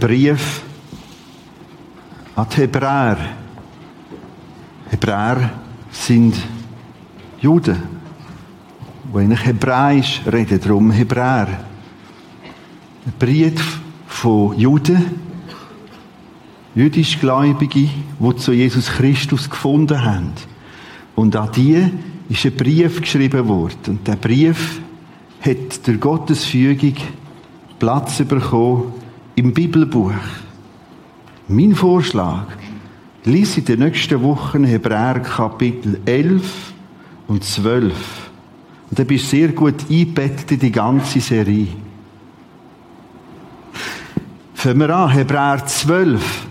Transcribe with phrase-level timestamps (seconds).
[0.00, 0.62] Brief
[2.34, 3.18] an die Hebräer.
[4.88, 5.50] Hebräer
[5.90, 6.34] sind
[7.38, 7.82] Juden,
[9.12, 11.48] die eigentlich Hebräisch reden, darum Hebräer.
[13.04, 15.04] Ein Brief von Juden,
[16.74, 20.32] jüdischgläubige, die zu Jesus Christus gefunden haben.
[21.14, 21.90] Und an die
[22.30, 23.76] ist ein Brief geschrieben worden.
[23.86, 24.80] Und der Brief
[25.42, 26.94] hat der Gottesfügung
[27.78, 28.99] Platz bekommen
[29.36, 30.12] im Bibelbuch.
[31.48, 32.46] Mein Vorschlag,
[33.24, 36.72] lies in den nächsten Wochen Hebräer Kapitel 11
[37.28, 37.92] und 12.
[38.90, 41.68] Und dann bist du sehr gut eingebettet in die ganze Serie.
[44.54, 46.46] Fangen wir an, Hebräer 12.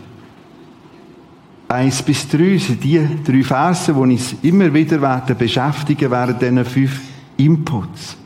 [1.68, 6.66] 1 bis 3 sind die drei Verse, die uns immer wieder werden beschäftigen während diesen
[6.66, 7.00] fünf
[7.38, 8.18] Inputs.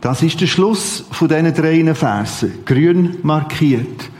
[0.00, 4.10] Das ist der Schluss von diesen drei Versen, grün markiert.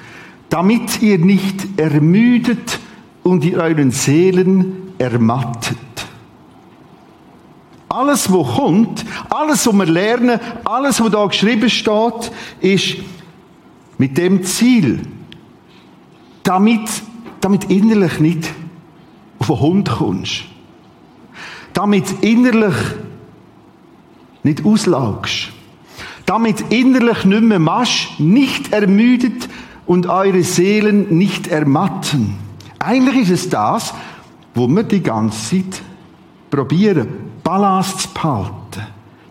[0.49, 2.81] Damit ihr nicht ermüdet
[3.23, 5.77] und ihr euren Seelen ermattet.
[7.89, 12.97] Alles, was kommt, alles, was wir lernen, alles, was da geschrieben steht, ist
[13.99, 15.01] mit dem Ziel,
[16.43, 16.89] damit,
[17.41, 18.51] damit innerlich nicht
[19.39, 20.45] auf den Hund kommst.
[21.73, 22.77] Damit innerlich
[24.43, 25.53] nicht auslagst.
[26.29, 29.49] Damit innerlich nicht mehr machst, nicht ermüdet
[29.87, 32.37] und eure Seelen nicht ermatten.
[32.79, 33.95] Eigentlich ist es das,
[34.55, 35.81] wo wir die ganze Zeit
[36.51, 37.09] probieren,
[37.43, 38.87] Ballast zu behalten.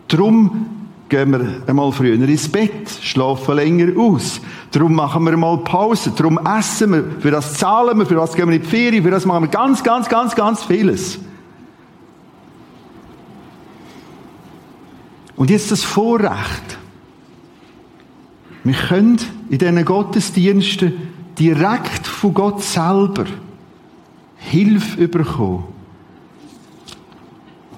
[0.08, 0.66] Drum
[1.08, 4.40] gehen wir einmal früher ins Bett, schlafen länger aus.
[4.72, 6.12] Darum machen wir mal Pause.
[6.16, 7.04] Darum essen wir.
[7.20, 8.06] Für das zahlen wir.
[8.06, 9.04] Für das gehen wir in die Ferien.
[9.04, 11.20] Für das machen wir ganz, ganz, ganz, ganz vieles.
[15.36, 16.78] Und jetzt das Vorrecht.
[18.64, 19.18] Wir können
[19.50, 20.92] in diesen Gottesdiensten
[21.38, 23.24] direkt von Gott selber
[24.36, 25.64] Hilfe bekommen,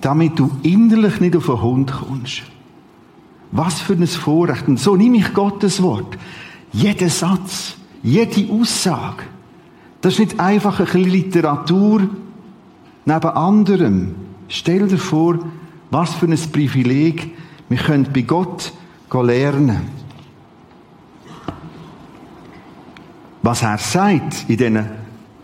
[0.01, 2.43] damit du innerlich nicht auf den Hund kommst.
[3.53, 4.69] Was für ein Vorrecht.
[4.69, 6.17] Und so nehme ich Gottes Wort.
[6.73, 9.25] Jeder Satz, jede Aussage.
[10.01, 12.09] Das ist nicht einfach ein bisschen Literatur
[13.05, 14.15] neben anderem.
[14.49, 15.41] Stell dir vor,
[15.91, 17.33] was für ein Privileg
[17.69, 18.73] wir können bei Gott
[19.13, 20.00] lernen.
[23.43, 24.87] Was er sagt in diesen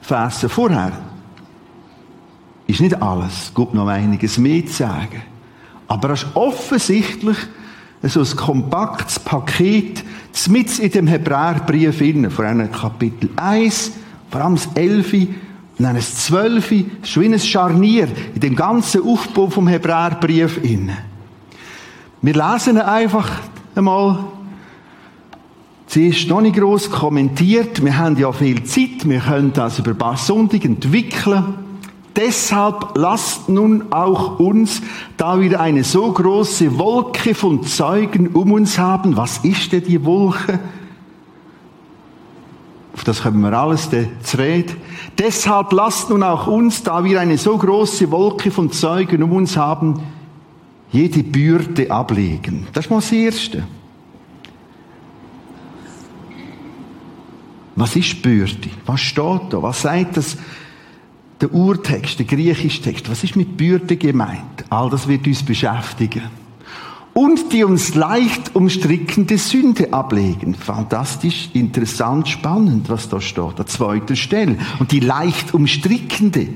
[0.00, 0.92] Versen vorher,
[2.66, 3.44] ist nicht alles.
[3.44, 5.22] Es gibt noch einiges mehr zu sagen.
[5.88, 7.36] Aber es ist offensichtlich
[8.02, 10.04] so ein kompaktes Paket,
[10.48, 13.92] mit in dem Hebräerbrief inne, vor einem Kapitel 1,
[14.30, 15.12] vor allem das 11,
[15.78, 16.68] und dann das 12,
[17.00, 20.96] das ist wie ein Scharnier in dem ganzen Aufbau vom Hebräerbrief inne.
[22.22, 23.30] Wir lesen einfach
[23.74, 24.24] einmal,
[25.86, 29.90] sie ist noch nicht gross kommentiert, wir haben ja viel Zeit, wir können das über
[29.90, 31.54] ein paar Sonntage entwickeln.
[32.16, 34.80] Deshalb lasst nun auch uns,
[35.18, 40.02] da wir eine so große Wolke von Zeugen um uns haben, was ist denn die
[40.02, 40.58] Wolke?
[42.94, 43.90] Auf das können wir alles
[44.38, 44.76] reden.
[45.18, 49.58] Deshalb lasst nun auch uns, da wir eine so große Wolke von Zeugen um uns
[49.58, 50.00] haben,
[50.90, 52.66] jede Bürde ablegen.
[52.72, 53.64] Das ist mal das Erste.
[57.76, 58.70] Was ist Bürde?
[58.86, 59.62] Was steht da?
[59.62, 60.36] Was sagt das?
[61.40, 64.64] der Urtext, der griechische Text, was ist mit Bürde gemeint?
[64.70, 66.22] All das wird uns beschäftigen.
[67.12, 70.54] Und die uns leicht umstrickende Sünde ablegen.
[70.54, 74.58] Fantastisch, interessant, spannend, was da steht, an zweiter Stelle.
[74.78, 76.48] Und die leicht umstrickende.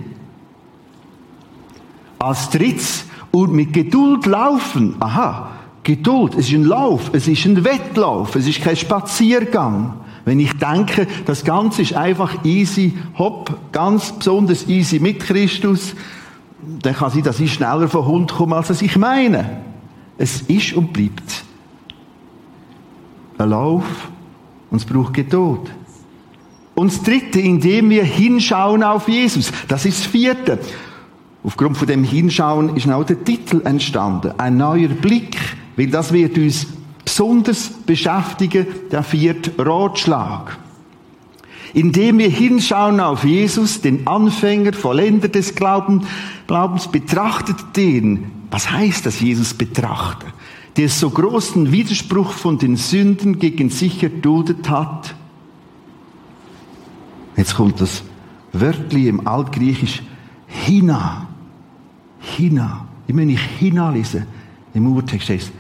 [2.19, 4.97] Als drittes, und mit Geduld laufen.
[4.99, 5.53] Aha,
[5.85, 9.95] Geduld, es ist ein Lauf, es ist ein Wettlauf, es ist kein Spaziergang.
[10.31, 15.97] Wenn ich denke, das Ganze ist einfach easy, hopp, ganz besonders easy mit Christus,
[16.83, 19.61] dann kann sein, dass ich schneller vom Hund komme, als ich meine.
[20.19, 21.43] Es ist und bleibt
[23.39, 23.83] ein Lauf
[24.71, 25.69] und es braucht Geduld.
[26.77, 29.51] Und das Dritte, indem wir hinschauen auf Jesus.
[29.67, 30.61] Das ist das Vierte.
[31.43, 34.33] Aufgrund von dem Hinschauen ist auch der Titel entstanden.
[34.39, 35.37] Ein neuer Blick,
[35.77, 36.69] weil das wird uns
[37.05, 40.59] besonders beschäftigen, der vierte Ratschlag.
[41.73, 46.07] Indem wir hinschauen auf Jesus, den Anfänger, Vollender des Glaubens,
[46.91, 50.33] betrachtet den, was heißt das, Jesus betrachten,
[50.77, 55.15] der so großen Widerspruch von den Sünden gegen sich erduldet hat.
[57.37, 58.03] Jetzt kommt das
[58.53, 60.03] Wörtli im Altgriechisch,
[60.49, 61.29] Hina.
[62.19, 62.87] Hina.
[63.07, 64.27] Immer wenn ich Hina lese,
[64.75, 65.53] im Urtext heißt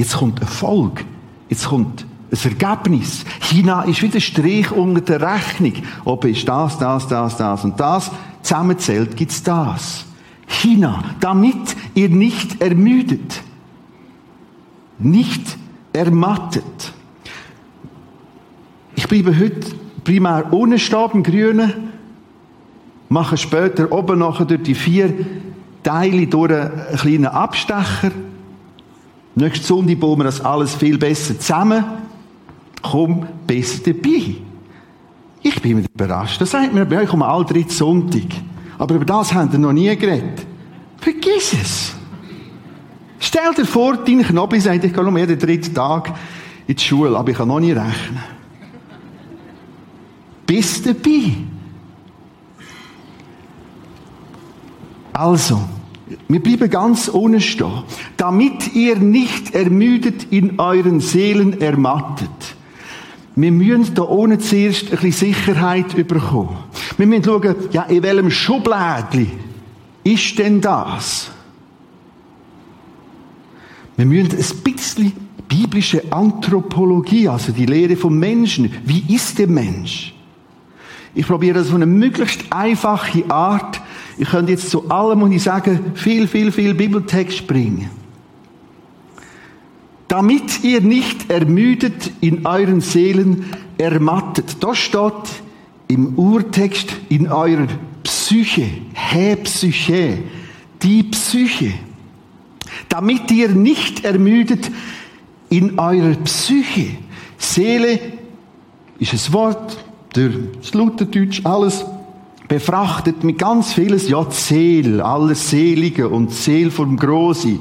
[0.00, 1.04] Jetzt kommt Erfolg.
[1.50, 3.22] Jetzt kommt ein Ergebnis.
[3.38, 5.74] China ist wieder Strich unter der Rechnung.
[6.06, 8.10] Ob ist das, das, das, das und das
[8.40, 10.06] zusammenzählt, gibt's das.
[10.46, 13.42] China, damit ihr nicht ermüdet,
[14.98, 15.58] nicht
[15.92, 16.94] ermattet.
[18.96, 19.68] Ich bleibe heute
[20.02, 21.74] primär ohne Stab im Grünen,
[23.10, 25.12] mache später oben nachher durch die vier
[25.82, 28.12] Teile durch einen kleinen Abstecher.
[29.40, 31.82] Nächste Sonntag bauen wir das alles viel besser zusammen.
[32.82, 34.36] Komm besser dabei.
[35.42, 36.42] Ich bin überrascht.
[36.42, 38.26] Das sagt mir bei euch um all dritten Sonntag.
[38.76, 40.46] Aber über das haben wir noch nie geredet.
[40.98, 41.92] Vergiss es.
[43.18, 46.12] Stell dir vor, dein Knobel sagt, ich gehe nur jeden dritten Tag
[46.66, 48.22] in die Schule, aber ich kann noch nie rechnen.
[50.44, 51.32] Bist dabei.
[55.14, 55.62] Also,
[56.28, 57.82] wir bleiben ganz ohne stehen.
[58.16, 62.28] Damit ihr nicht ermüdet in euren Seelen ermattet.
[63.36, 66.56] Wir müssen da ohne zuerst ein bisschen Sicherheit bekommen.
[66.96, 69.30] Wir müssen schauen, ja, in welchem Schublädchen
[70.04, 71.30] ist denn das?
[73.96, 75.12] Wir müssen ein bisschen
[75.48, 78.72] biblische Anthropologie, also die Lehre vom Menschen.
[78.84, 80.14] Wie ist der Mensch?
[81.14, 83.80] Ich probiere das auf eine möglichst einfache Art.
[84.20, 87.88] Ich könnte jetzt zu allem, und ich sage, viel, viel, viel Bibeltext bringen.
[90.08, 93.46] Damit ihr nicht ermüdet in euren Seelen
[93.78, 94.62] ermattet.
[94.62, 95.14] Da steht
[95.88, 97.68] im Urtext in eurer
[98.02, 100.18] Psyche, Hä Psyche,
[100.82, 101.72] die Psyche.
[102.90, 104.70] Damit ihr nicht ermüdet
[105.48, 106.98] in eurer Psyche.
[107.38, 107.98] Seele
[108.98, 109.82] ist ein Wort,
[110.12, 111.86] das Lutherdeutsch alles
[112.50, 117.60] befrachtet mit ganz vieles, ja, Seel, alles Selige und Seel vom Große.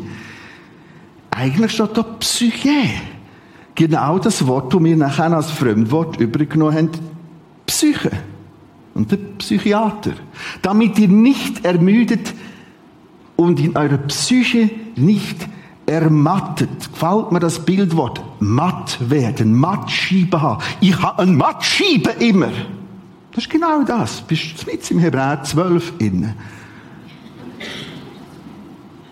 [1.30, 2.89] Eigentlich steht da Psyche.
[3.75, 6.89] Genau das Wort, das wir nachher als Fremdwort übergenommen haben,
[7.68, 8.09] Psyche.
[8.95, 10.13] Und der Psychiater.
[10.63, 12.33] Damit ihr nicht ermüdet
[13.36, 15.47] und in eurer Psyche nicht
[15.86, 16.91] ermattet.
[16.91, 18.24] Gefällt mir das Bildwort?
[18.39, 20.63] Matt werden, Mattschiebe haben.
[20.81, 22.50] Ich habe ein Mattschiebe immer.
[23.31, 24.21] Das ist genau das.
[24.21, 26.35] Bist du mit im Hebräer 12 inne.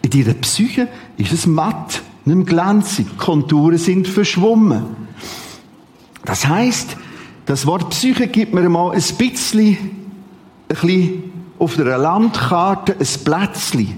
[0.01, 0.87] In deiner Psyche
[1.17, 3.17] ist es matt, nicht glänzig.
[3.17, 4.85] Konturen sind verschwommen.
[6.25, 6.95] Das heißt,
[7.45, 9.77] das Wort Psyche gibt mir mal ein bisschen, ein
[10.67, 11.23] bisschen
[11.59, 13.95] auf der Landkarte ein Plätzchen.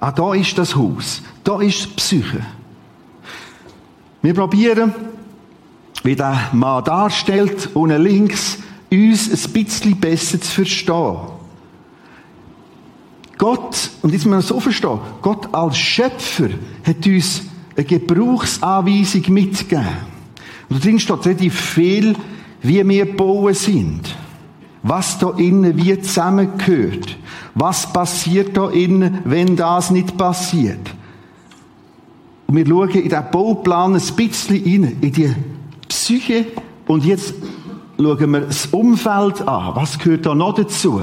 [0.00, 1.22] Ah, da ist das Haus.
[1.44, 2.40] Da ist die Psyche.
[4.22, 4.94] Wir probieren,
[6.02, 8.58] wie der Mann darstellt, unten links,
[8.94, 11.16] uns ein bisschen besser zu verstehen.
[13.38, 16.50] Gott, und jetzt müssen wir so verstehen, Gott als Schöpfer
[16.84, 17.42] hat uns
[17.76, 19.86] eine Gebrauchsanweisung mitgegeben.
[20.68, 22.14] Und da steht relativ viel,
[22.62, 24.16] wie wir bauen sind.
[24.82, 27.16] Was da innen wie zusammengehört.
[27.54, 30.94] Was passiert da innen, wenn das nicht passiert?
[32.46, 35.34] Und wir schauen in diesen Bauplan ein bisschen rein, in die
[35.88, 36.46] Psyche.
[36.86, 37.34] Und jetzt
[37.98, 39.74] schauen wir das Umfeld an.
[39.74, 41.02] Was gehört da noch dazu?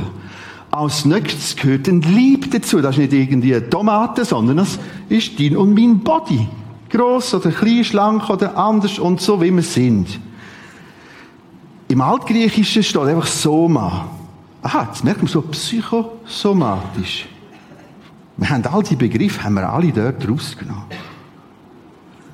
[0.71, 2.81] Als nächstes gehört ein Lieb dazu.
[2.81, 4.79] Das ist nicht irgendwie eine Tomate, sondern das
[5.09, 6.47] ist dein und mein Body.
[6.89, 10.19] Gross oder klein, schlank oder anders und so, wie wir sind.
[11.87, 14.07] Im Altgriechischen steht einfach Soma.
[14.61, 17.27] Aha, jetzt merkt man so psychosomatisch.
[18.37, 20.85] Wir haben all die Begriffe, haben wir alle dort rausgenommen.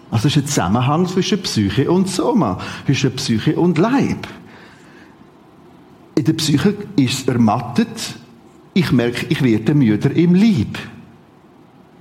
[0.10, 4.28] Also es ist ein Zusammenhang zwischen Psyche und Soma, zwischen Psyche und Leib.
[6.18, 8.16] In der Psyche ist es ermattet,
[8.74, 10.80] ich merke, ich werde müder im Leib.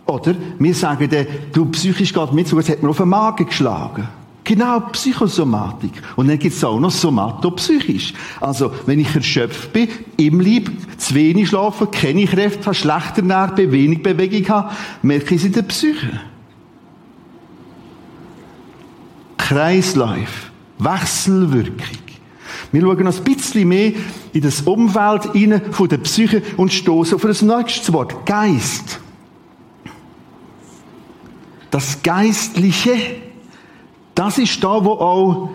[0.07, 3.45] Oder wir sagen dann, du psychisch geht mir zu, es hat mir auf den Magen
[3.45, 4.09] geschlagen.
[4.43, 5.91] Genau, Psychosomatik.
[6.15, 8.15] Und dann gibt es auch noch somatopsychisch.
[8.41, 13.71] Also, wenn ich erschöpft bin, im Leib, zu wenig schlafe, keine Kräfte habe, schlechter Nerven,
[13.71, 16.21] wenig Bewegung habe, merke ich es in der Psyche.
[19.37, 22.06] Kreislauf, Wechselwirkung.
[22.73, 23.93] Wir schauen noch ein bisschen mehr
[24.33, 29.01] in das Umfeld hinein von der Psyche und stoßen auf das nächste Wort, Geist.
[31.71, 32.97] Das Geistliche
[34.17, 35.51] das ist da, wo auch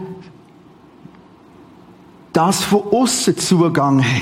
[2.31, 4.21] das von außen Zugang hat.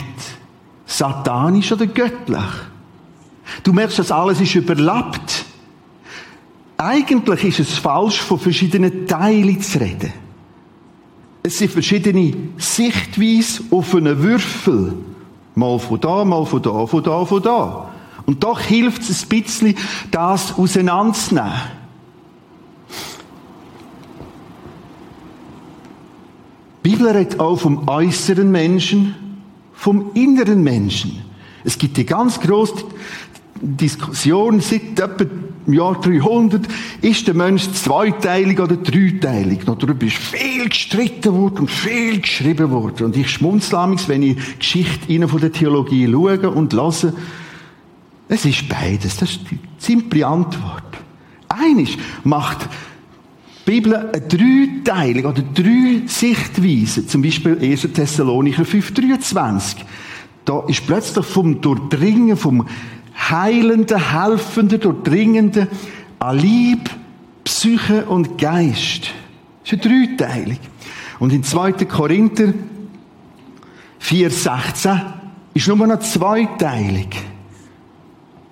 [0.86, 2.40] Satanisch oder göttlich.
[3.64, 5.46] Du merkst, dass alles ist überlappt.
[6.78, 10.14] Eigentlich ist es falsch, von verschiedenen Teilen zu reden.
[11.42, 14.94] Es sind verschiedene Sichtweisen auf einen Würfel.
[15.56, 17.90] Mal von da, mal von da, von da, von da.
[18.26, 19.76] Und doch hilft es ein bisschen,
[20.12, 21.52] das auseinanderzunehmen.
[26.84, 29.16] Die Bibel redet auch vom äußeren Menschen,
[29.74, 31.22] vom inneren Menschen.
[31.64, 32.86] Es gibt die ganz große
[33.62, 35.26] Diskussion seit etwa
[35.70, 36.68] im Jahr 300,
[37.02, 39.60] ist der Mensch zweiteilig oder dreiteilig?
[39.66, 43.06] Darüber ist viel gestritten worden und viel geschrieben worden.
[43.06, 47.14] Und ich schmunzle wenn ich Geschichte von der Theologie schaue und lasse.
[48.28, 49.18] Es ist beides.
[49.18, 50.84] Das ist die simple Antwort.
[51.48, 51.92] Eines
[52.24, 52.68] macht
[53.68, 57.08] die Bibel eine Dreiteilung oder drei Sichtweisen.
[57.08, 57.88] Zum Beispiel 1.
[57.94, 59.78] Thessalonicher 5,23.
[60.46, 62.66] Da ist plötzlich vom Durchdringen, vom
[63.20, 65.68] heilenden, helfenden, durchdringenden
[66.20, 66.90] an Lieb,
[67.44, 69.12] Psyche und Geist.
[69.64, 70.58] Das ist eine Dreiteilung.
[71.20, 71.74] Und in 2.
[71.86, 72.54] Korinther
[74.02, 75.02] 4,16
[75.54, 77.08] ist nur noch zweiteilig.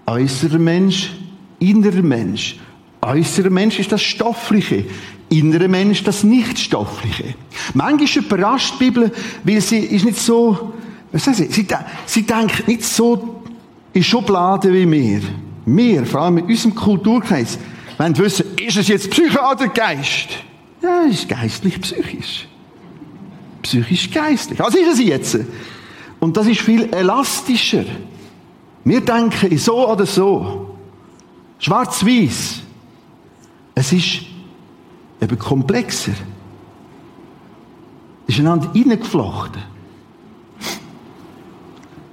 [0.06, 1.14] Äußerer Mensch,
[1.60, 2.58] innerer Mensch.
[3.02, 4.86] Äußerer Mensch ist das Stoffliche.
[5.30, 7.36] Innerer Mensch das Nichtstoffliche.
[7.74, 9.12] Manchmal überrascht die Bibel,
[9.44, 10.74] weil sie ist nicht so,
[11.12, 11.68] was sagen sie, sie,
[12.06, 13.37] sie denkt nicht so
[13.98, 15.22] in Schubladen wie wir.
[15.66, 17.58] Wir, vor allem in unserem Kulturkreis,
[17.98, 20.30] wollen wissen, ist es jetzt Psyche oder Geist?
[20.82, 22.48] Ja, es ist geistlich-psychisch.
[23.64, 24.60] Psychisch-geistlich.
[24.60, 25.40] Was ist es jetzt?
[26.20, 27.86] Und das ist viel elastischer.
[28.84, 30.78] Wir denken so oder so.
[31.58, 32.62] Schwarz-Weiß.
[33.74, 34.22] Es ist
[35.20, 36.14] eben komplexer.
[38.28, 39.62] Es ist einander hineingeflochten.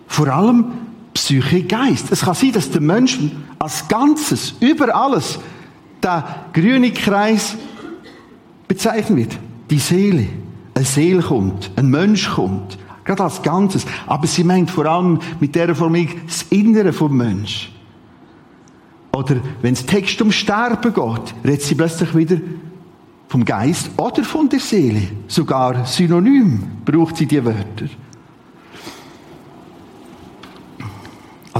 [0.07, 0.84] Vor allem
[1.25, 2.12] Psyche, Geist.
[2.12, 3.19] Es kann sein, dass der Mensch
[3.59, 5.38] als Ganzes, über alles,
[6.02, 7.57] der grüne Kreis
[8.69, 9.38] bezeichnet wird.
[9.71, 10.26] Die Seele.
[10.75, 12.76] Eine Seele kommt, ein Mensch kommt.
[13.04, 13.87] Gerade als Ganzes.
[14.07, 17.73] Aber sie meint vor allem mit der Formulierung das Innere vom Mensch.
[19.12, 22.37] Oder wenn es Text um Sterben geht, redet sie plötzlich wieder
[23.28, 25.09] vom Geist oder von der Seele.
[25.26, 27.87] Sogar synonym braucht sie die Wörter.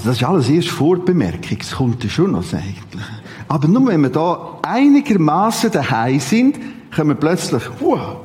[0.05, 3.07] Also das ist alles erst Vorbemerkung, es kommt ja schon noch eigentlich.
[3.49, 6.59] Aber nur wenn wir da einigermaßen daheim sind,
[6.91, 8.19] können wir plötzlich, wow.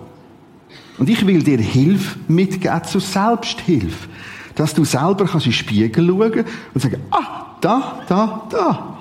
[0.98, 4.10] Und ich will dir Hilfe mitgeben zur Selbsthilfe.
[4.56, 8.98] Dass du selber kannst in den Spiegel schauen und sagen, ah, da, da, da.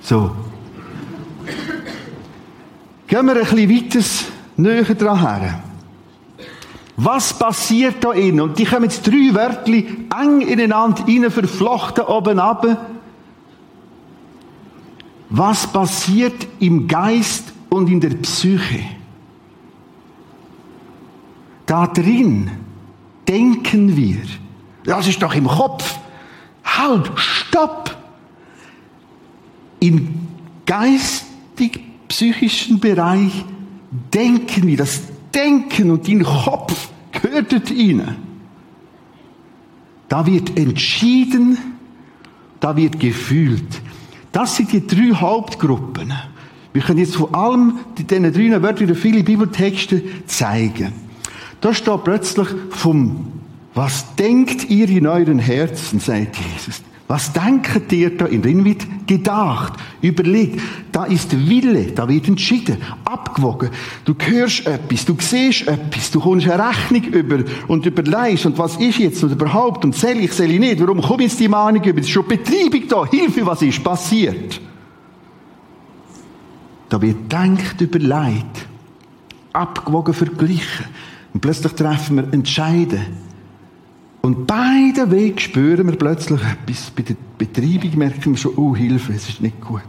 [0.00, 0.30] So.
[3.08, 4.06] Gehen wir ein bisschen weiter
[4.56, 5.63] näher dran her.
[6.96, 8.40] Was passiert da innen?
[8.40, 12.66] Und die kommen jetzt drei Wörtli eng ineinander rein verflochten oben ab.
[15.30, 18.84] Was passiert im Geist und in der Psyche?
[21.66, 22.48] Da drin
[23.26, 24.20] denken wir.
[24.84, 25.98] Das ist doch im Kopf.
[26.62, 27.96] Halt, stopp!
[29.80, 30.28] Im
[30.66, 33.44] geistig-psychischen Bereich
[34.12, 34.76] denken wir.
[34.76, 35.00] Das
[35.34, 38.16] Denken und dein Kopf gehört ihnen.
[40.08, 41.58] Da wird entschieden,
[42.60, 43.82] da wird gefühlt.
[44.32, 46.12] Das sind die drei Hauptgruppen.
[46.72, 50.92] Wir können jetzt vor allem diesen drei Wörtern viele Bibeltexte zeigen.
[51.60, 53.32] Da steht plötzlich vom,
[53.74, 56.82] was denkt ihr in euren Herzen, sagt Jesus.
[57.06, 60.60] Was denkt ihr da in drin wird gedacht, überlegt.
[60.90, 63.70] Da ist Wille, da wird entschieden, abgewogen.
[64.06, 68.76] Du hörst etwas, du siehst etwas, du kommst eine Rechnung über und überlegst, und was
[68.76, 71.48] ist jetzt und überhaupt und zähle ich, zähle ich nicht, warum komme ich jetzt die
[71.48, 72.00] Mahnung über?
[72.00, 74.60] Es ist schon Betreibung da, Hilfe, was ist passiert?
[76.88, 78.66] Da wird denkt, überlegt,
[79.52, 80.86] abgewogen, verglichen.
[81.34, 83.33] Und plötzlich treffen wir Entscheiden.
[84.24, 86.90] Und beide Wege spüren wir plötzlich etwas.
[86.92, 89.82] Bei der Betreibung merken wir schon, oh, Hilfe, es ist nicht gut.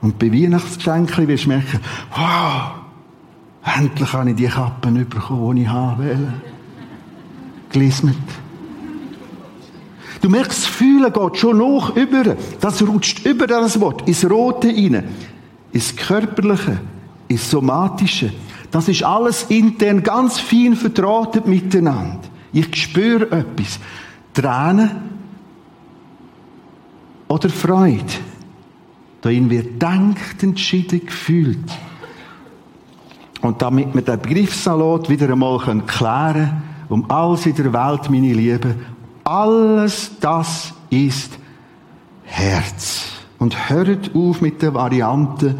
[0.00, 1.78] Und bei Weihnachtsgeschenken wirst du merken,
[2.12, 2.72] wow,
[3.64, 6.32] endlich habe ich die Kappen bekommen, die ich haben will.
[7.70, 8.16] Gelismet.
[10.20, 12.34] Du merkst, das Fühlen geht schon noch über.
[12.60, 15.04] Das rutscht über das Wort, ins Rote rein.
[15.70, 16.80] Ins Körperliche,
[17.28, 18.32] ins Somatische.
[18.72, 22.18] Das ist alles intern ganz fein vertraut miteinander.
[22.52, 23.78] Ich spüre etwas.
[24.32, 24.90] Tränen
[27.28, 28.04] oder Freude.
[29.20, 31.70] Darin wird denkt, entschieden, gefühlt.
[33.42, 38.32] Und damit wir den Begriffssalat wieder einmal klären können, um alles in der Welt, meine
[38.32, 38.74] Lieben,
[39.24, 41.38] alles das ist
[42.24, 43.06] Herz.
[43.38, 45.56] Und hört auf mit der Variante,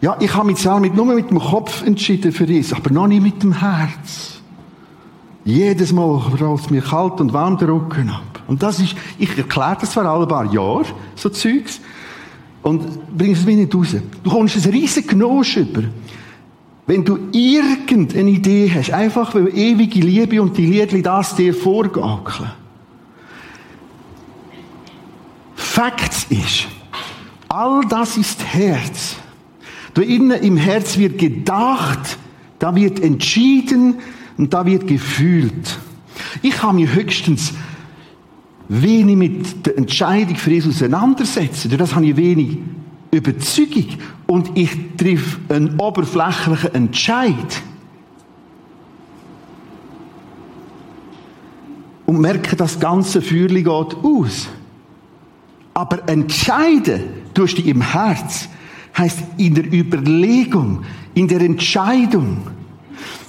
[0.00, 3.22] ja, ich habe mich zwar nur mit dem Kopf entschieden für das, aber noch nicht
[3.22, 4.39] mit dem Herz.
[5.44, 8.42] Jedes Mal rollt mir kalt und warm der Rücken ab.
[8.46, 11.80] Und das ist, ich erkläre das zwar alle paar Jahre, so Zeugs,
[12.62, 13.96] und bringe es mir nicht raus.
[14.22, 15.82] Du kommst ein riesen Genosch über.
[16.90, 22.50] wenn du irgendeine Idee hast, einfach weil ewige Liebe und die Liedli das dir vorgaukeln.
[25.54, 26.66] Fakt ist,
[27.48, 29.14] all das ist Herz.
[29.94, 32.18] Da innen im Herz wird gedacht,
[32.58, 34.00] da wird entschieden
[34.40, 35.78] und da wird gefühlt.
[36.40, 37.52] Ich kann mich höchstens
[38.68, 41.68] wenig mit der Entscheidung für Jesus auseinandersetzen.
[41.68, 42.56] Durch das habe ich wenig
[43.10, 43.84] Überzeugung
[44.26, 47.62] und ich treffe einen oberflächlichen Entscheid.
[52.06, 54.48] Und merke, das ganze Feuerli geht aus.
[55.74, 57.02] Aber entscheiden
[57.34, 58.48] tust du im Herz.
[58.96, 60.82] Heißt in der Überlegung,
[61.12, 62.38] in der Entscheidung.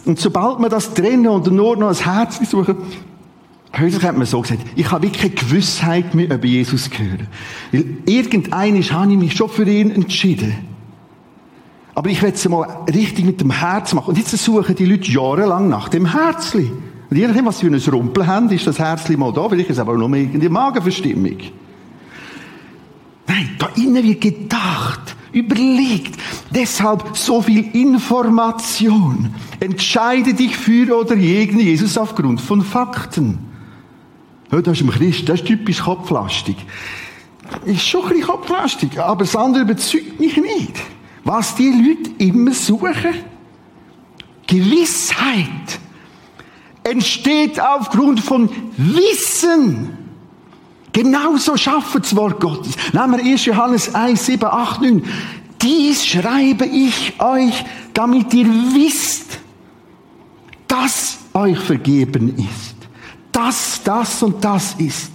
[0.06, 2.78] Und sobald man das trennen und nur noch das Herz suchen,
[3.80, 7.22] Häufig hat man so gesagt, ich habe wirklich keine Gewissheit mehr über Jesus gehört.
[7.72, 10.54] Weil irgendeines habe ich mich schon für ihn entschieden.
[11.96, 14.10] Aber ich will es mal richtig mit dem Herz machen.
[14.10, 16.70] Und jetzt suchen die Leute jahrelang nach dem Herzli.
[17.10, 19.48] Und je nachdem, was sie für ein Rumpel haben, ist das Herzli mal da.
[19.48, 21.38] Vielleicht ist es aber nur irgendeine Magenverstimmung.
[23.28, 26.20] Nein, da innen wird gedacht, überlegt.
[26.50, 29.34] Deshalb so viel Information.
[29.60, 33.40] Entscheide dich für oder gegen Jesus aufgrund von Fakten.
[34.52, 36.58] Ja, das ist ein Christ, das ist typisch kopflastig.
[37.66, 40.74] Ist schon ein bisschen kopflastig, aber das andere überzeugt mich nicht.
[41.24, 43.14] Was die Leute immer suchen?
[44.48, 45.80] Gewissheit
[46.84, 50.01] entsteht aufgrund von Wissen.
[50.94, 52.76] Genauso schafft das Wort Gottes.
[52.92, 53.46] Nehmen wir 1.
[53.46, 55.04] Johannes 1, 7, 8, 9.
[55.62, 59.40] Dies schreibe ich euch, damit ihr wisst,
[60.68, 62.82] dass euch vergeben ist
[63.32, 65.12] das, das und das ist.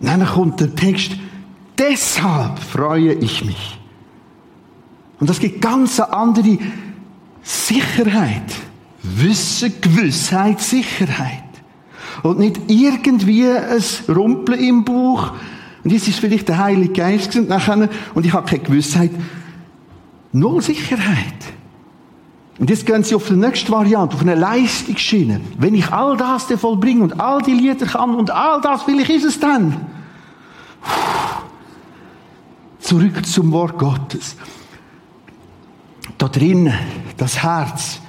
[0.00, 1.12] dann kommt der Text,
[1.78, 3.78] deshalb freue ich mich.
[5.20, 6.58] Und das gibt ganz eine andere
[7.42, 8.54] Sicherheit.
[9.02, 11.43] Wissen, Gewissheit, Sicherheit.
[12.22, 13.82] Und nicht irgendwie ein
[14.14, 15.32] Rumpeln im Buch.
[15.82, 19.10] Und jetzt ist vielleicht der Heilige Geist und, ich habe keine Gewissheit.
[20.32, 21.54] Null Sicherheit.
[22.58, 25.40] Und jetzt gehen sie auf die nächste Variante, auf eine Leistungsschiene.
[25.58, 29.10] Wenn ich all das vollbringe und all die Lieder kann und all das will ich,
[29.10, 29.76] ist es dann.
[32.78, 34.36] Zurück zum Wort Gottes.
[36.16, 36.72] Da drinnen,
[37.16, 38.00] das Herz,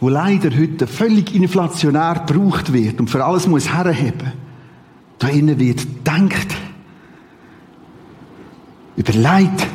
[0.00, 4.32] wo leider heute völlig inflationär gebraucht wird und für alles muss herheben.
[5.18, 6.56] Da innen wird denkt,
[8.96, 9.66] überlegt,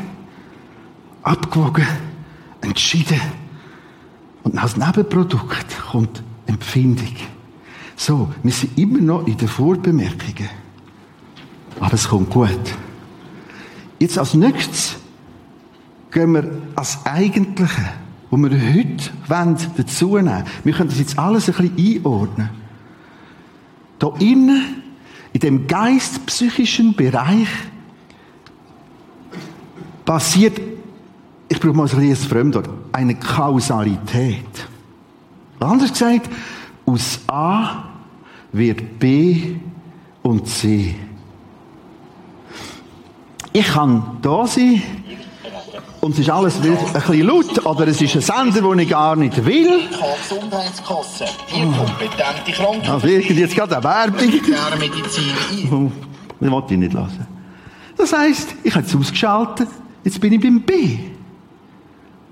[1.22, 1.86] abgewogen,
[2.62, 3.22] entschieden
[4.44, 7.16] und als Nebenprodukt kommt Empfindung.
[7.96, 10.50] So, wir sind immer noch in den Vorbemerkungen.
[11.80, 12.50] Aber es kommt gut.
[14.00, 14.98] Jetzt als nächstes
[16.12, 17.94] gehen wir als Eigentliche,
[18.30, 20.44] wo wir heute wollen, dazu nehmen.
[20.64, 22.50] Wir können das jetzt alles ein bisschen einordnen.
[24.00, 24.84] Da innen,
[25.34, 27.48] in dem geistpsychischen Bereich,
[30.06, 30.60] passiert
[31.48, 34.68] ich brauche mal ein Fremdwort, eine Kausalität.
[35.60, 36.30] Anders gesagt,
[36.86, 37.86] aus A
[38.52, 39.56] wird B
[40.22, 40.96] und C.
[43.54, 44.82] Ich kann da sein
[46.06, 49.16] und es ist alles ein bisschen laut oder es ist ein Sender, den ich gar
[49.16, 49.90] nicht will.
[50.30, 52.94] Gesundheitskasse, die kompetente Krankenpflege.
[52.94, 54.32] Also irgendwie jetzt gerade eine Werbung.
[56.40, 57.26] Das wollte ich nicht lassen.
[57.98, 59.68] Das heisst, ich habe es ausgeschaltet,
[60.04, 61.00] jetzt bin ich beim B.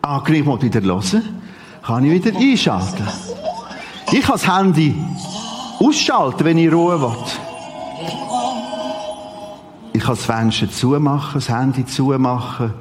[0.03, 1.41] Angriff mal wieder hören,
[1.81, 3.07] kann ich wieder einschalten.
[4.11, 4.93] Ich kann das Handy
[5.79, 7.15] ausschalten, wenn ich Ruhe will.
[9.93, 12.73] Ich kann das Fenster zumachen, das Handy zumachen,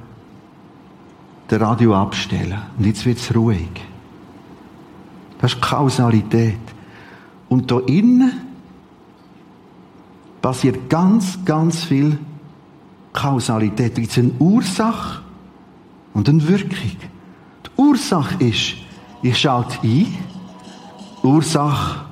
[1.52, 2.58] das Radio abstellen.
[2.78, 3.68] Und jetzt wird es ruhig.
[5.40, 6.58] Das ist Kausalität.
[7.48, 8.32] Und da innen
[10.40, 12.18] passiert ganz, ganz viel
[13.12, 13.96] Kausalität.
[13.96, 15.20] Da gibt es eine Ursache
[16.14, 16.96] und eine Wirkung.
[17.76, 18.74] Ursache ist,
[19.22, 20.06] ich schalte ein.
[21.22, 22.06] Ursache,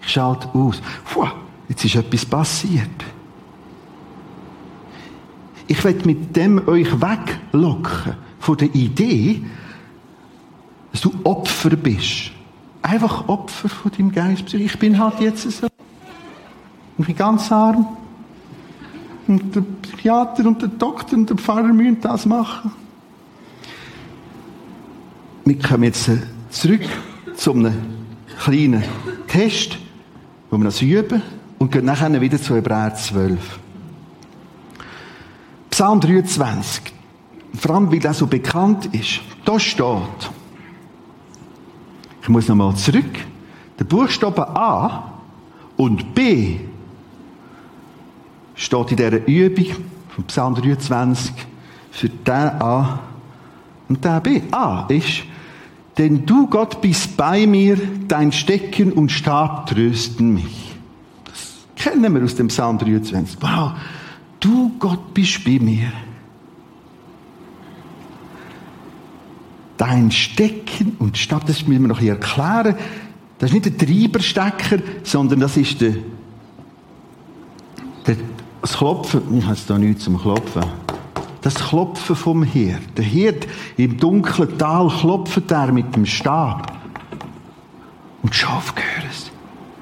[0.00, 0.82] ich schalte aus.
[1.04, 1.26] Puh,
[1.68, 2.90] jetzt ist etwas passiert.
[5.66, 9.42] Ich will mit dem euch weglocken von der Idee,
[10.92, 12.32] dass du Opfer bist.
[12.82, 14.52] Einfach Opfer von deinem Geist.
[14.52, 15.68] Ich bin halt jetzt so.
[16.98, 17.86] Ich bin ganz arm.
[19.26, 22.72] Und der Psychiater und der Doktor und der Pfarrer müssen das machen
[25.44, 26.18] wir kommen jetzt äh,
[26.50, 26.82] zurück
[27.36, 27.74] zu einem
[28.42, 28.84] kleinen
[29.26, 29.78] Test,
[30.50, 31.22] wo wir das üben
[31.58, 33.58] und gehen nachher wieder zu Hebräer 12.
[35.70, 36.92] Psalm 23.
[37.54, 39.20] vor allem, weil das so bekannt ist.
[39.44, 40.30] Da steht,
[42.22, 43.18] ich muss nochmal zurück,
[43.78, 45.12] der Buchstabe A
[45.76, 46.60] und B
[48.54, 49.66] steht in dieser Übung
[50.14, 51.34] von Psalm 23
[51.90, 53.00] für den A
[53.88, 54.42] und den B.
[54.50, 55.24] A ist,
[55.98, 57.76] denn du Gott bist bei mir,
[58.08, 60.74] dein Stecken und Stab trösten mich.
[61.24, 63.36] Das kennen wir aus dem Psalm 23.
[63.40, 63.72] Wow,
[64.40, 65.92] du Gott bist bei mir.
[70.10, 72.76] Stecken und Stab, das müssen wir noch erklären.
[73.38, 75.94] Das ist nicht der Treiberstecker, sondern das ist der,
[78.06, 78.16] der
[78.60, 79.22] das Klopfen.
[79.36, 80.62] Ich habe da nichts zum Klopfen
[81.42, 82.96] das Klopfen vom Hirt.
[82.96, 86.72] Der Hirt im dunklen Tal klopft er mit dem Stab.
[88.22, 89.30] Und die Schafe hören es.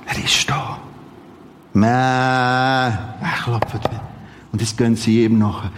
[0.07, 0.79] Er ist da.
[1.75, 4.01] Mäh, er klopft wieder.
[4.51, 5.71] Und jetzt gehen sie ihm nachher.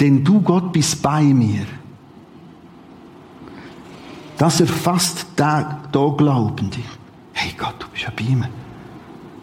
[0.00, 1.66] Denn du, Gott, bist bei mir.
[4.38, 6.78] Das erfasst der da Glaubende.
[7.32, 8.48] Hey Gott, du bist ja bei mir.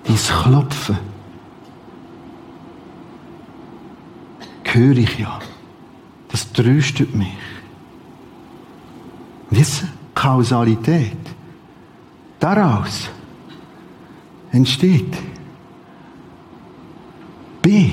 [0.05, 0.97] Dein Klopfen
[4.73, 5.39] höre ich ja.
[6.29, 7.37] Das tröstet mich.
[9.49, 9.89] Wissen?
[10.15, 11.17] Kausalität.
[12.39, 13.09] Daraus
[14.51, 15.15] entsteht
[17.61, 17.91] B.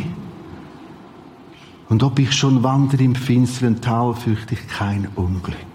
[1.89, 5.70] Und ob ich schon wandere im finsteren Tal, fürchte ich kein Unglück.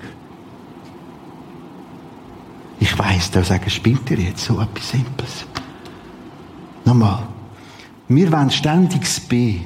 [2.80, 5.46] Ich weiß, da sagen, spinnt ihr jetzt so etwas Simples?
[6.84, 7.24] Nochmal.
[8.08, 9.62] Wir wollen ständig das B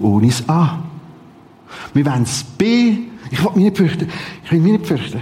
[0.00, 0.78] ohne das A.
[1.92, 2.98] Wir wollen das B.
[3.30, 4.08] Ich will mich nicht fürchten.
[4.44, 5.20] Ich will mich nicht fürchten.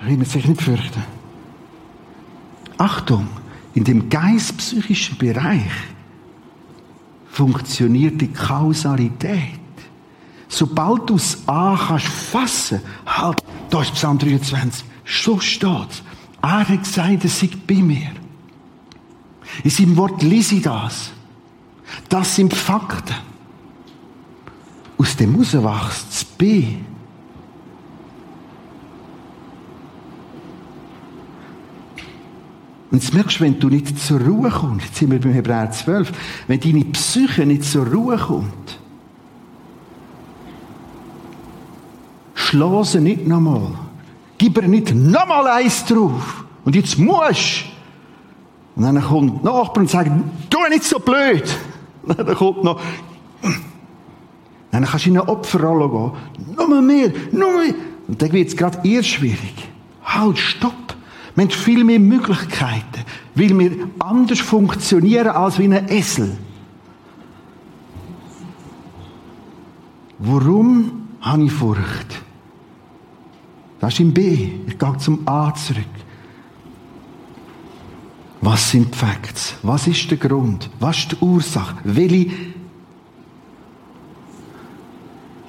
[0.00, 1.02] Ich will mich nicht fürchten.
[2.76, 3.28] Achtung,
[3.74, 5.70] in dem geistpsychischen Bereich
[7.30, 9.60] funktioniert die Kausalität.
[10.48, 16.02] Sobald du das A kannst fassen, halt, da ist Psalm 23, so steht
[16.42, 18.10] Er hat gesagt, er sei bei mir.
[19.62, 21.12] In seinem Wort lese ich das.
[22.08, 23.14] Das sind Fakten
[24.98, 26.76] aus dem herauswächst, das B.
[32.90, 35.70] Und jetzt merkst du, wenn du nicht zur Ruhe kommst, jetzt sind wir beim Hebräer
[35.70, 36.12] 12,
[36.46, 38.78] wenn deine Psyche nicht zur Ruhe kommt,
[42.34, 43.83] schloss nicht nochmal.
[44.38, 46.44] Gib ihr nicht nochmal eins drauf.
[46.64, 47.64] Und jetzt musst
[48.76, 50.10] Und dann kommt der Nachbar und sagt,
[50.50, 51.44] tu nicht so blöd.
[52.02, 52.80] Und dann kommt noch,
[54.70, 56.56] dann kannst du in eine Opferrolle gehen.
[56.56, 57.74] Nur mehr, nur mehr.
[58.08, 59.54] Und dann wird es gerade eher schwierig.
[60.04, 60.72] Halt, stopp.
[61.34, 66.36] Wir haben viel mehr Möglichkeiten, weil wir anders funktionieren als wie ein Esel.
[70.18, 72.13] Warum habe ich Furcht?
[73.84, 74.48] Das ist im B.
[74.66, 75.84] Ich gehe zum A zurück.
[78.40, 79.56] Was sind die Facts?
[79.62, 80.70] Was ist der Grund?
[80.80, 81.76] Was ist die Ursache?
[81.84, 82.30] Welche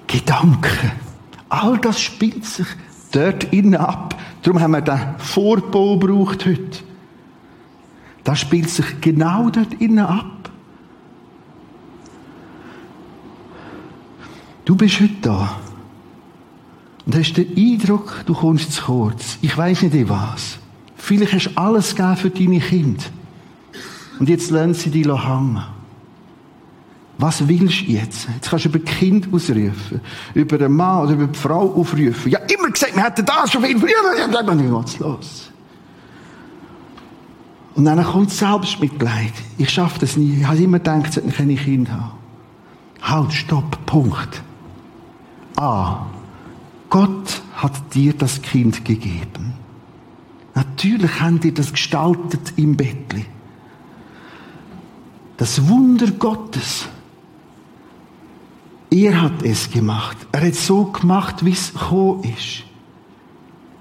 [0.06, 0.92] Gedanken.
[1.48, 2.68] All das spielt sich
[3.14, 4.20] dort innen ab.
[4.42, 6.80] Darum haben wir den Vorbau gebraucht heute.
[8.26, 10.50] Das spielt sich genau dort innen ab.
[14.66, 15.56] Du bist heute da
[17.06, 19.38] und hast den Eindruck, du kommst zu kurz.
[19.42, 20.58] Ich weiß nicht in was.
[20.96, 23.04] Vielleicht hast du alles gegeben für deine Kinder.
[24.20, 25.64] Und jetzt lernen sie dich hängen.
[27.18, 28.28] Was willst du jetzt?
[28.34, 30.02] Jetzt kannst du über Kind ausrufen,
[30.34, 32.32] über einen Mann oder über die Frau aufrufen.
[32.32, 34.32] Ja, immer gesagt, wir hätten das schon viel früher.
[34.32, 35.52] Dann geht's los.
[37.76, 39.34] Und dann kommt Selbstmitleid.
[39.58, 40.40] Ich schaffe das nie.
[40.40, 42.12] Ich habe immer gedacht, ich sollte keine Kinder haben.
[43.02, 44.42] Halt, stopp, Punkt.
[45.58, 46.06] A.
[46.90, 49.54] Gott hat dir das Kind gegeben.
[50.54, 53.26] Natürlich haben dir das gestaltet im Bettli.
[55.38, 56.88] Das Wunder Gottes
[58.96, 60.16] er hat es gemacht.
[60.32, 62.64] Er hat so gemacht, wie es gekommen ist.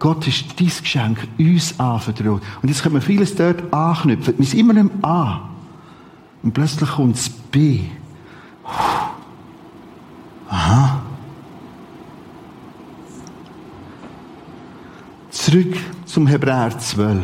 [0.01, 2.43] Gott ist dein Geschenk uns anvertraut.
[2.61, 4.35] Und jetzt können wir vieles dort anknüpfen.
[4.37, 5.51] Wir sind immer im A.
[6.43, 7.85] Und plötzlich kommt das B.
[10.49, 10.93] Aha.
[15.55, 17.23] Zurück zum Hebräer 12.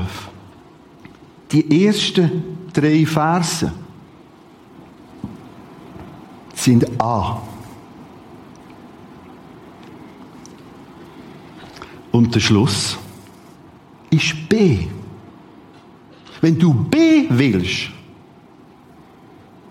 [1.51, 2.31] Die ersten
[2.73, 3.73] drei Verse
[6.55, 7.43] sind A.
[12.13, 12.97] Und der Schluss
[14.11, 14.87] ist B.
[16.41, 17.91] Wenn du B willst,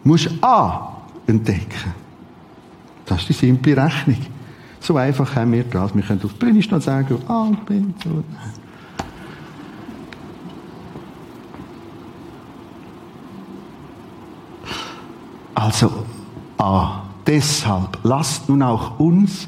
[0.04, 1.94] musst du A entdecken.
[3.06, 4.18] Das ist die simple Rechnung.
[4.80, 5.94] So einfach haben wir das.
[5.94, 8.24] Wir können auf die Bühne noch sagen, ah, ich bin so.
[15.54, 16.06] Also,
[16.58, 19.48] ah, deshalb lasst nun auch uns,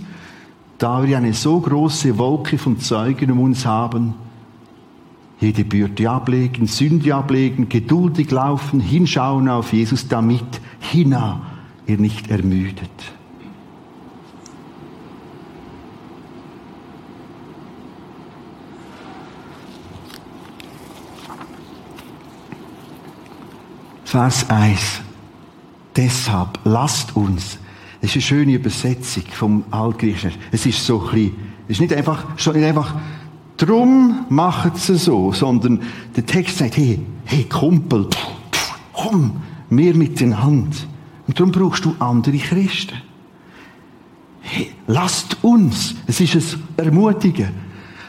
[0.78, 4.16] da wir eine so große Wolke von Zeugen um uns haben,
[5.40, 11.42] jede Bürde ablegen, Sünde ablegen, geduldig laufen, hinschauen auf Jesus, damit hina
[11.88, 12.90] ihr nicht ermüdet.
[24.12, 25.00] Vers 1.
[25.96, 27.58] Deshalb lasst uns.
[28.02, 30.34] Das ist eine schöne Übersetzung vom Altgriechischen.
[30.52, 31.32] Es ist so ein
[31.70, 32.94] es ist nicht einfach, schon nicht einfach,
[33.56, 35.82] drum machen sie so, sondern
[36.14, 38.10] der Text sagt, hey, hey, Kumpel,
[38.92, 39.38] komm,
[39.70, 40.76] mehr miteinander.
[41.26, 42.98] Und darum brauchst du andere Christen.
[44.42, 47.52] Hey, lasst uns, es ist ein Ermutigen,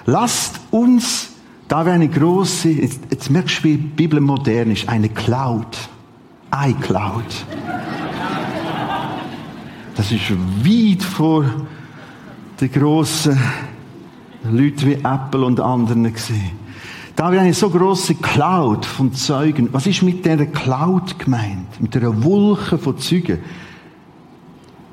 [0.07, 1.31] lasst uns,
[1.69, 5.91] da wäre eine große, jetzt, jetzt merkst du, wie die Bibel modern ist, eine Cloud
[6.55, 7.25] iCloud.
[9.97, 11.45] Das ist weit vor
[12.61, 13.39] den grossen
[14.45, 16.63] Leuten wie Apple und anderen gesehen.
[17.17, 19.69] Da haben wir eine so große Cloud von Zeugen.
[19.73, 21.81] Was ist mit der Cloud gemeint?
[21.81, 23.39] Mit der Wolke von Zeugen?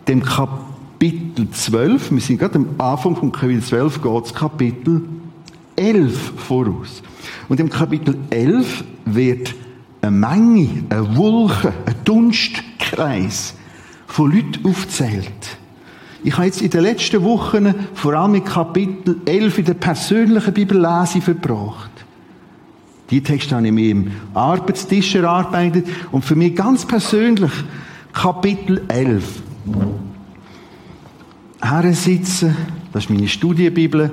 [0.08, 5.02] Dem Kapitel 12, wir sind gerade am Anfang von Kapitel 12, geht es Kapitel
[5.76, 7.02] 11 voraus.
[7.48, 9.56] Und im Kapitel 11 wird
[10.02, 13.56] eine Menge, eine Wolke, ein Dunstkreis
[14.08, 15.58] von Leuten aufzählt.
[16.24, 20.54] Ich habe jetzt in den letzten Wochen vor allem mit Kapitel 11 in der persönlichen
[20.54, 21.92] Bibellese verbracht.
[23.10, 27.52] Die Texte habe ich mir im Arbeitstisch erarbeitet und für mich ganz persönlich
[28.14, 29.42] Kapitel 11.
[31.62, 32.56] Herren sitzen,
[32.92, 34.12] das ist meine Studienbibel.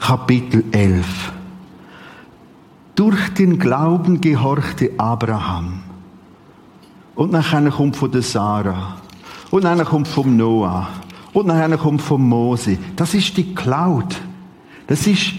[0.00, 1.32] Kapitel 11.
[2.98, 5.82] Durch den Glauben gehorchte Abraham.
[7.14, 8.96] Und nachher kommt von der Sarah.
[9.52, 10.88] Und dann kommt vom Noah.
[11.32, 12.76] Und nachher kommt vom Mose.
[12.96, 14.20] Das ist die Cloud.
[14.88, 15.34] Das ist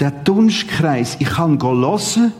[0.00, 1.16] der Dunstkreis.
[1.20, 2.32] Ich kann hören,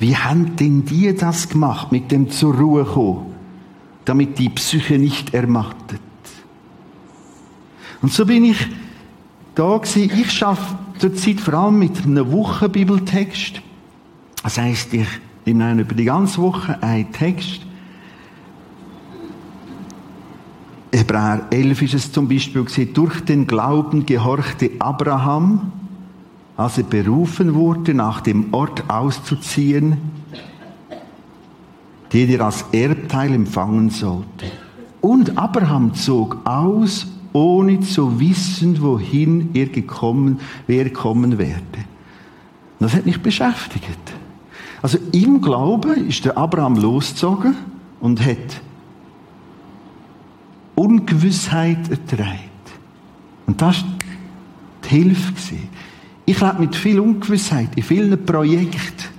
[0.00, 3.36] wie haben denn die das gemacht, mit dem zur Ruhe kommen,
[4.04, 6.00] damit die Psyche nicht ermattet.
[8.02, 8.66] Und so bin ich
[9.54, 10.10] da gewesen.
[10.12, 13.60] Ich schaffe zurzeit vor allem mit einem Wochenbibeltext.
[14.42, 15.08] Das heisst, ich
[15.44, 17.60] nehme über die ganze Woche einen Text.
[20.92, 25.72] Hebräer 11 ist es zum Beispiel gesehen, durch den Glauben gehorchte Abraham,
[26.56, 29.96] als er berufen wurde, nach dem Ort auszuziehen,
[32.12, 34.46] den er als Erbteil empfangen sollte.
[35.00, 41.84] Und Abraham zog aus ohne zu wissen, wohin er gekommen, wer kommen werde.
[42.78, 43.98] Das hat mich beschäftigt.
[44.80, 47.56] Also im Glauben ist der Abraham losgezogen
[48.00, 48.60] und hat
[50.76, 52.50] Ungewissheit erträgt.
[53.46, 53.90] Und das war
[54.84, 55.56] die Hilfe.
[56.26, 59.13] Ich lebe mit viel Ungewissheit in vielen Projekten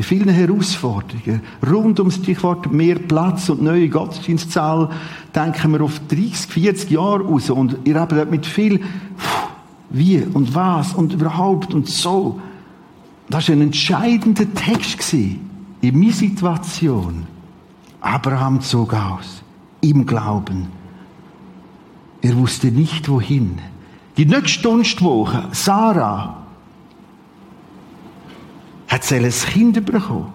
[0.00, 1.42] in vielen Herausforderungen.
[1.70, 4.88] Rund ums Stichwort mehr Platz und neue Gottesdienstzahl
[5.34, 7.50] denken wir auf 30, 40 Jahre raus.
[7.50, 8.80] Und ihr habt mit viel
[9.90, 12.40] wie und was und überhaupt und so.
[13.28, 15.38] Das war ein entscheidender Text in
[15.82, 17.26] meiner Situation.
[18.00, 19.42] Abraham zog aus.
[19.82, 20.68] Im Glauben.
[22.22, 23.58] Er wusste nicht wohin.
[24.16, 26.39] Die nächste Dunstwoche, Sarah,
[28.90, 30.32] hat sie ein Kind bekommen.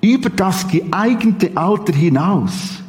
[0.00, 2.82] Über das geeignete Alter hinaus.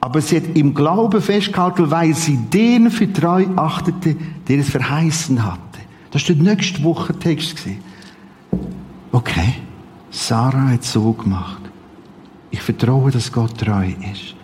[0.00, 5.42] Aber sie hat im Glauben festgehalten, weil sie den für treu achtete, der es verheißen
[5.42, 5.60] hatte.
[6.10, 7.58] Das war der nächste Wochentext.
[9.12, 9.54] Okay,
[10.10, 11.62] Sarah hat so gemacht.
[12.50, 14.36] Ich vertraue, dass Gott treu ist.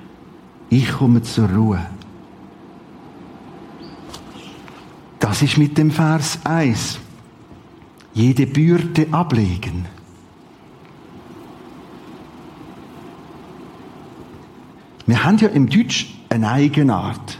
[0.70, 1.86] Ich komme zur Ruhe.
[5.20, 6.98] Das ist mit dem Vers 1
[8.14, 9.86] jede Bürde ablegen.
[15.06, 17.38] Wir haben ja im Deutsch eine Eigenart.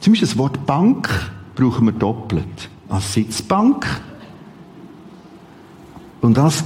[0.00, 1.08] Zum Beispiel das Wort Bank
[1.54, 2.68] brauchen wir doppelt.
[2.88, 3.86] Als Sitzbank
[6.20, 6.64] und als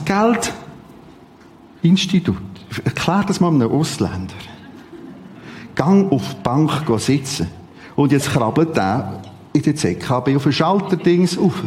[1.83, 2.37] Geldinstitut.
[2.85, 4.35] Erklär das mal einem Ausländer.
[5.75, 7.49] Gang auf die Bank sitzen.
[7.97, 11.63] Und jetzt krabbelt er in der ZKB auf ein Schalterdings auf.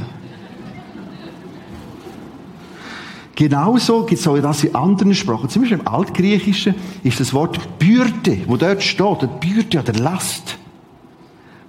[3.35, 5.49] Genauso gibt es auch das in anderen Sprachen.
[5.49, 10.57] Zum Beispiel im Altgriechischen ist das Wort Bürde, wo dort steht, Bürde oder Last,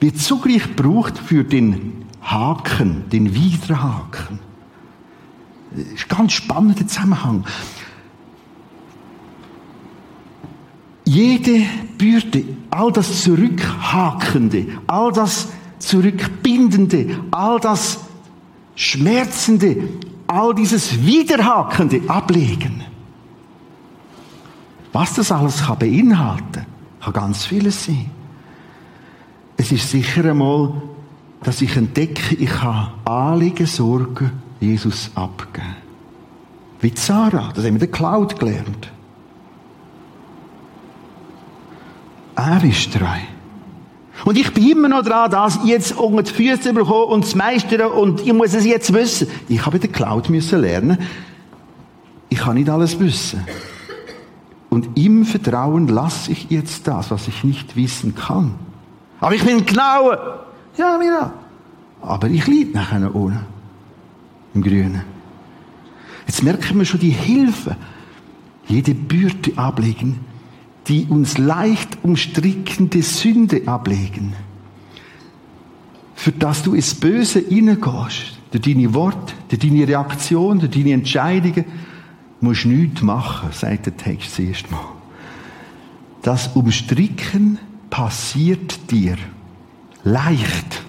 [0.00, 4.40] wird zugleich gebraucht für den Haken, den Widerhaken.
[5.70, 7.44] Das ist ein ganz spannender Zusammenhang.
[11.07, 11.64] Jede
[11.98, 15.48] Bürde, all das Zurückhakende, all das
[15.79, 18.00] Zurückbindende, all das
[18.74, 19.88] Schmerzende,
[20.34, 22.82] all dieses Widerhakende ablegen.
[24.92, 26.66] Was das alles kann beinhalten,
[27.00, 28.10] kann ganz vieles sein.
[29.56, 30.72] Es ist sicher einmal,
[31.42, 35.76] dass ich entdecke, ich kann Anliegen, Sorgen Jesus abgeben.
[36.80, 38.90] Wie Sarah, das haben wir der Cloud gelernt.
[42.34, 43.33] Er ist treu.
[44.24, 47.37] Und ich bin immer noch dran, das jetzt unter die Füße zu bekommen und zu
[47.37, 49.29] meistern und ich muss es jetzt wissen.
[49.48, 50.98] Ich habe in der Cloud müssen lernen.
[52.29, 53.44] Ich kann nicht alles wissen.
[54.70, 58.55] Und im Vertrauen lasse ich jetzt das, was ich nicht wissen kann.
[59.20, 60.46] Aber ich bin genauer.
[60.77, 61.33] Ja, Mira.
[62.00, 63.44] Aber ich liege nachher ohne.
[64.55, 65.03] Im Grünen.
[66.27, 67.77] Jetzt merken wir schon die Hilfe.
[68.66, 70.20] Jede Bürde ablegen
[70.88, 74.34] die uns leicht umstrickende Sünde ablegen,
[76.14, 81.64] für das du ins Böse hineingehst, durch deine Worte, durch deine Reaktion, durch deine Entscheidungen,
[82.40, 84.84] musst du nichts machen, sagt der Text zuerst mal.
[86.22, 87.58] Das Umstricken
[87.90, 89.16] passiert dir
[90.04, 90.83] leicht.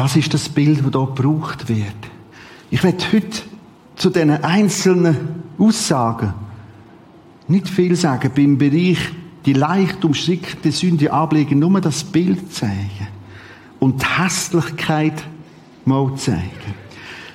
[0.00, 1.94] Das ist das Bild, das hier gebraucht wird.
[2.70, 3.42] Ich werde heute
[3.96, 6.32] zu diesen einzelnen Aussagen
[7.48, 8.30] nicht viel sagen.
[8.34, 8.96] Beim Bereich
[9.44, 13.08] die leicht umstrickte Sünde ablegen, nur das Bild zeigen.
[13.78, 15.22] Und die Hässlichkeit
[15.84, 16.74] mal zeigen.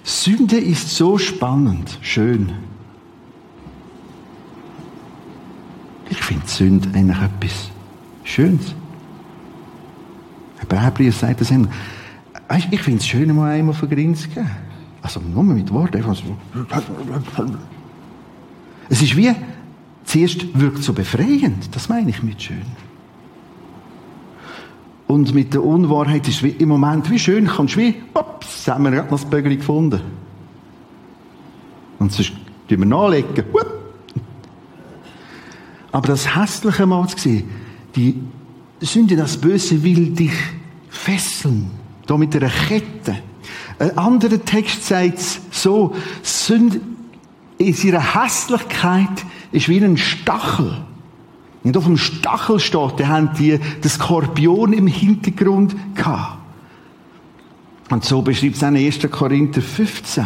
[0.04, 2.52] Sünde ist so spannend, schön.
[6.10, 7.70] Ich finde Sünde eigentlich etwas
[8.24, 8.74] Schönes.
[10.58, 11.68] Hebräerbrief sagt das immer.
[12.48, 14.50] Weißt, ich finde es schön, mal einmal Grin zu geben.
[15.02, 16.04] Also nur mit Worten.
[18.90, 19.32] Es ist wie,
[20.04, 21.76] zuerst wirkt so befreiend.
[21.76, 22.62] Das meine ich mit schön.
[25.08, 28.84] Und mit der Unwahrheit ist es im Moment wie schön, kannst du wie, ups, haben
[28.86, 30.02] wir gerade noch das Bögeli gefunden.
[32.00, 32.32] Und sonst
[32.68, 33.46] tun wir nachlegen.
[35.92, 37.50] Aber das Hässliche mal zu sehen,
[37.96, 38.20] die
[38.82, 40.34] Sünde, das Böse will dich
[40.90, 41.85] fesseln.
[42.06, 43.18] Da mit einer Kette.
[43.80, 46.82] Ein anderer Text sagt es so, Sünde
[47.58, 50.78] in ihrer Hässlichkeit ist wie ein Stachel.
[51.64, 56.38] Und auf dem Stachel steht, da haben die den Skorpion im Hintergrund gehabt.
[57.90, 59.00] Und so beschreibt es in 1.
[59.12, 60.26] Korinther 15.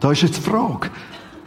[0.00, 0.90] Da ist jetzt die Frage,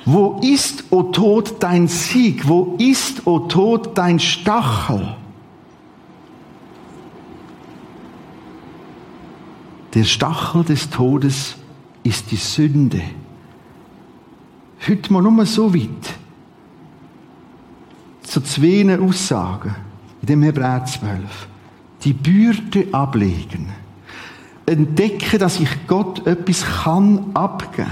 [0.06, 2.48] wo ist, o Tod, dein Sieg?
[2.48, 5.16] Wo ist, o Tod, dein Stachel?
[9.94, 11.56] Der Stachel des Todes
[12.04, 13.02] ist die Sünde.
[14.88, 16.16] Heute mal nur so weit.
[18.22, 19.76] Zu zwei Aussagen
[20.22, 21.48] in dem Hebräer 12.
[22.04, 23.70] Die Bürde ablegen.
[24.68, 27.90] Entdecken, dass ich Gott etwas kann abgeben.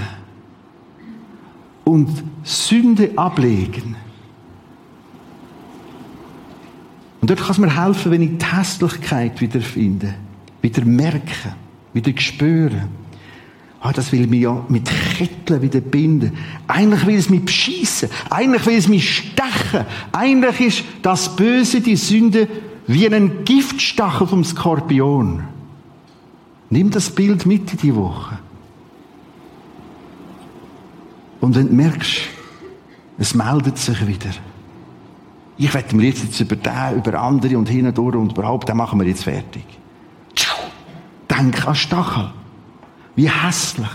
[1.84, 3.96] Und Sünde ablegen.
[7.20, 10.14] Und dort kann es mir helfen, wenn ich die Hässlichkeit wiederfinde,
[10.62, 11.56] wieder merke
[12.04, 12.88] wieder spüren.
[13.80, 16.36] Ah, das will mich ja mit Ketteln wieder binden.
[16.66, 18.08] Eigentlich will es mich beschissen.
[18.28, 19.86] Eigentlich will es mich stechen.
[20.10, 22.48] Eigentlich ist das Böse, die Sünde,
[22.88, 25.44] wie ein Giftstachel vom Skorpion.
[26.70, 28.38] Nimm das Bild mit in die Woche.
[31.40, 32.22] Und wenn du merkst,
[33.18, 34.30] es meldet sich wieder.
[35.56, 38.76] Ich werde mir jetzt über den, über andere und hin und durch und überhaupt, den
[38.76, 39.64] machen wir jetzt fertig.
[41.38, 42.30] Denk an Stachel.
[43.14, 43.88] Wie hässlich.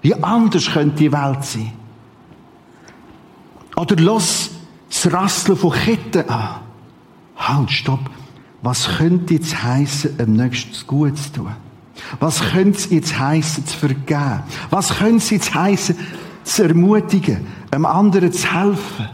[0.00, 1.72] Wie anders könnte die Welt sein.
[3.74, 4.50] Oder los
[4.88, 6.60] das Rasseln von Ketten an.
[7.36, 8.10] Halt, stopp.
[8.62, 11.52] Was könnte jetzt heißen, am nächsten gut zu tun?
[12.20, 14.42] Was könnte es jetzt heißen, zu vergeben?
[14.70, 15.96] Was könnte es jetzt heißen,
[16.44, 19.08] zu ermutigen, einem anderen zu helfen?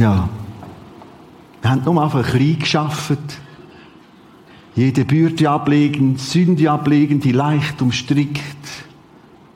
[0.00, 0.30] Ja.
[1.60, 3.18] Wir haben nur einfach klein geschafft.
[4.74, 8.40] jede Bürde ablegen, Sünde ablegen, die leicht umstrickt.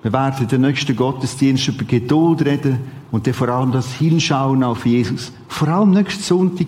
[0.03, 2.81] Wir werden den nächsten Gottesdienst über Geduld reden
[3.11, 5.33] und dann vor allem das Hinschauen auf Jesus.
[5.49, 6.67] Vor allem nächsten Sonntag.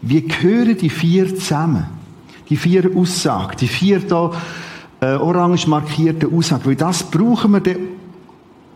[0.00, 1.86] Wir hören die vier zusammen.
[2.50, 4.30] Die vier Aussagen, die vier da
[5.00, 6.66] äh, orange markierten Aussagen.
[6.66, 7.78] Weil das brauchen wir dann,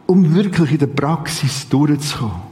[0.06, 2.45] um wirklich in der Praxis durchzukommen.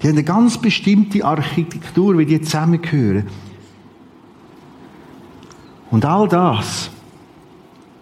[0.00, 3.26] Die haben eine ganz bestimmte Architektur, wie die zusammengehören.
[5.90, 6.90] Und all das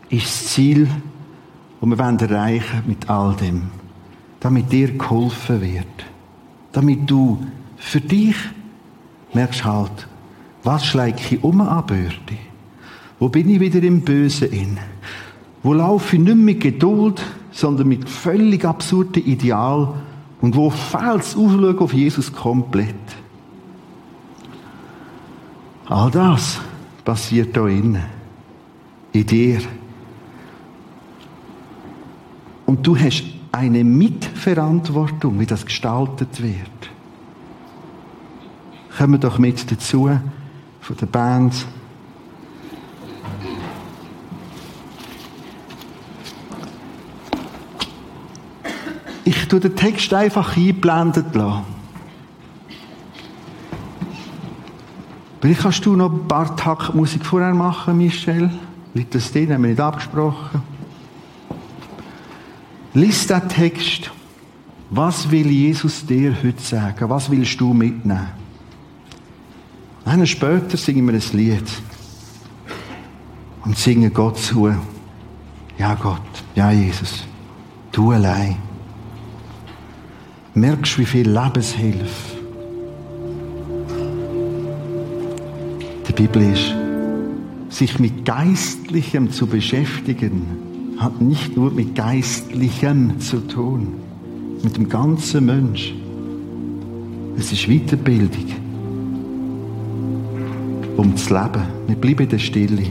[0.09, 0.89] ist das Ziel,
[1.81, 3.63] das wir erreichen mit all dem.
[4.41, 5.87] Damit dir geholfen wird.
[6.73, 7.45] Damit du
[7.77, 8.37] für dich
[9.33, 10.07] merkst halt,
[10.63, 12.39] was schlägt ich um an Bürde?
[13.19, 14.79] Wo bin ich wieder im Bösen in?
[15.63, 19.95] Wo laufe ich nicht mit Geduld, sondern mit völlig absurden Ideal
[20.41, 22.95] und wo fehlt Aufschauen auf Jesus komplett?
[25.86, 26.61] All das
[27.05, 28.05] passiert da innen.
[29.12, 29.61] In dir.
[32.66, 36.91] Und du hast eine Mitverantwortung, wie das gestaltet wird.
[38.97, 40.11] Kommen doch mit dazu
[40.80, 41.55] von der Band.
[49.29, 51.64] Ich tue den Text einfach einblendet lassen.
[55.39, 58.51] Vielleicht kannst du noch ein paar Takt Musik vorher machen, Michel.
[58.95, 59.53] Liegt das drin?
[59.53, 60.62] Haben wir nicht abgesprochen.
[62.95, 64.11] Lies den Text.
[64.89, 67.11] Was will Jesus dir heute sagen?
[67.11, 68.29] Was willst du mitnehmen?
[70.07, 71.70] Einen später singen wir ein Lied.
[73.62, 74.74] Und singen Gott zu.
[75.76, 76.22] Ja, Gott.
[76.55, 77.24] Ja, Jesus.
[77.93, 78.68] Du allein.
[80.61, 82.39] Merkst, wie viel Lebenshilfe
[86.09, 86.75] der Bibel ist.
[87.69, 90.43] Sich mit Geistlichem zu beschäftigen,
[90.99, 93.95] hat nicht nur mit Geistlichem zu tun,
[94.63, 95.95] mit dem ganzen Mensch.
[97.37, 98.47] Es ist Weiterbildung
[100.99, 101.63] um zu leben.
[101.87, 102.87] Wir bleiben in der Stille.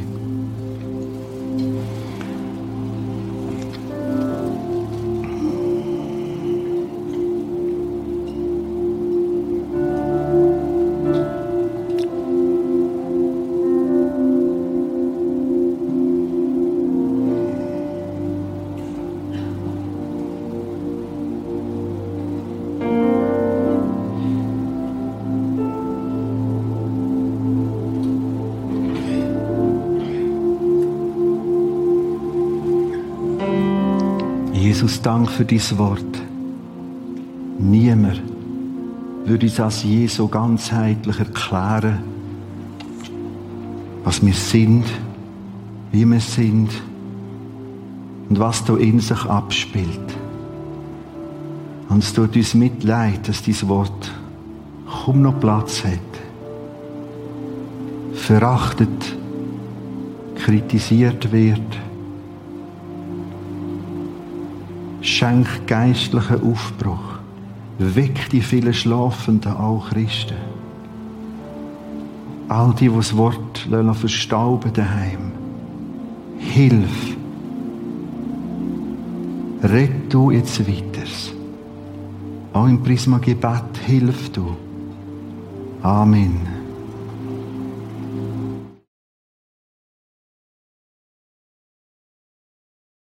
[34.77, 36.21] Jesus, Dank für dein Wort.
[37.57, 38.21] Niemand
[39.25, 41.97] würde das je so ganzheitlich erklären,
[44.03, 44.83] was wir sind,
[45.91, 46.69] wie wir sind
[48.29, 50.15] und was da in sich abspielt.
[51.89, 54.11] Und es tut uns mitleid, dass dieses Wort
[54.87, 56.19] kaum noch Platz hat.
[58.13, 59.17] Verachtet,
[60.35, 61.86] kritisiert wird
[65.17, 67.17] Schenk geistlichen Aufbruch.
[67.79, 70.35] Weck die vielen Schlafenden, auch Christen.
[72.47, 75.31] All die, die das Wort verstauben daheim.
[76.37, 77.17] Hilf.
[79.63, 81.09] Red du jetzt weiter.
[82.53, 84.55] Auch im Prisma Gebet hilf du.
[85.81, 86.56] Amen.